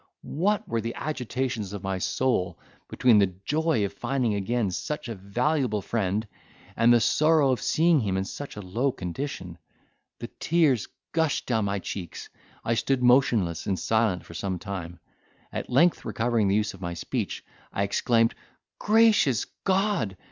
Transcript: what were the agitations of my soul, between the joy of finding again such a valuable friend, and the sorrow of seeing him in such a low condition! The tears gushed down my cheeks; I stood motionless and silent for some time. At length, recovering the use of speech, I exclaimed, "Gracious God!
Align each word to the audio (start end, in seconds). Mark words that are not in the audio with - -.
what 0.23 0.67
were 0.67 0.81
the 0.81 0.95
agitations 0.95 1.73
of 1.73 1.83
my 1.83 1.99
soul, 1.99 2.57
between 2.89 3.19
the 3.19 3.31
joy 3.45 3.85
of 3.85 3.93
finding 3.93 4.33
again 4.33 4.71
such 4.71 5.07
a 5.07 5.13
valuable 5.13 5.79
friend, 5.83 6.25
and 6.75 6.91
the 6.91 6.99
sorrow 6.99 7.51
of 7.51 7.61
seeing 7.61 7.99
him 7.99 8.17
in 8.17 8.23
such 8.25 8.55
a 8.55 8.61
low 8.63 8.91
condition! 8.91 9.59
The 10.17 10.25
tears 10.39 10.87
gushed 11.11 11.45
down 11.45 11.65
my 11.65 11.77
cheeks; 11.77 12.29
I 12.65 12.73
stood 12.73 13.03
motionless 13.03 13.67
and 13.67 13.77
silent 13.77 14.25
for 14.25 14.33
some 14.33 14.57
time. 14.57 14.99
At 15.53 15.69
length, 15.69 16.03
recovering 16.03 16.47
the 16.47 16.55
use 16.55 16.73
of 16.73 16.81
speech, 16.97 17.45
I 17.71 17.83
exclaimed, 17.83 18.33
"Gracious 18.79 19.45
God! 19.65 20.17